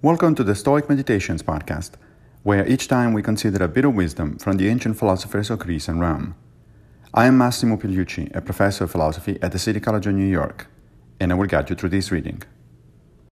[0.00, 1.94] Welcome to the Stoic Meditations podcast,
[2.44, 5.88] where each time we consider a bit of wisdom from the ancient philosophers of Greece
[5.88, 6.36] and Rome.
[7.12, 10.68] I am Massimo Pigliucci, a professor of philosophy at the City College of New York,
[11.18, 12.44] and I will guide you through this reading.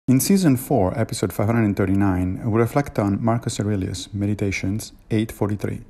[0.08, 5.82] In Season 4, Episode 539, we reflect on Marcus Aurelius' Meditations 843.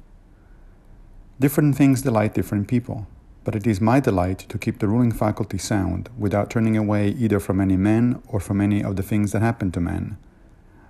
[1.40, 3.06] Different things delight different people,
[3.44, 7.40] but it is my delight to keep the ruling faculty sound without turning away either
[7.40, 10.18] from any men or from any of the things that happen to men,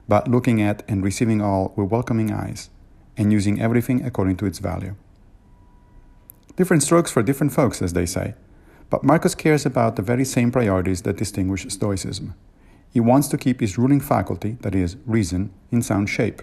[0.08, 2.70] but looking at and receiving all with welcoming eyes,
[3.16, 4.94] and using everything according to its value.
[6.56, 8.34] Different strokes for different folks, as they say,
[8.88, 12.34] but Marcus cares about the very same priorities that distinguish Stoicism.
[12.90, 16.42] He wants to keep his ruling faculty, that is, reason, in sound shape.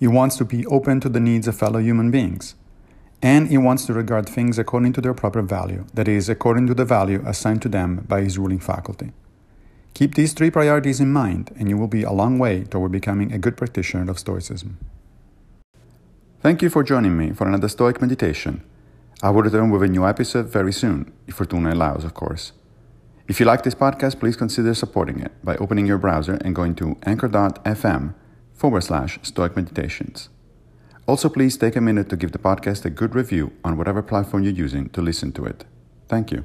[0.00, 2.54] He wants to be open to the needs of fellow human beings,
[3.20, 6.74] and he wants to regard things according to their proper value, that is, according to
[6.74, 9.12] the value assigned to them by his ruling faculty.
[9.98, 13.32] Keep these three priorities in mind, and you will be a long way toward becoming
[13.32, 14.78] a good practitioner of Stoicism.
[16.40, 18.62] Thank you for joining me for another Stoic meditation.
[19.24, 22.52] I will return with a new episode very soon, if Fortuna allows, of course.
[23.26, 26.76] If you like this podcast, please consider supporting it by opening your browser and going
[26.76, 28.14] to anchor.fm
[28.54, 30.28] forward slash Stoic Meditations.
[31.08, 34.44] Also, please take a minute to give the podcast a good review on whatever platform
[34.44, 35.64] you're using to listen to it.
[36.06, 36.44] Thank you.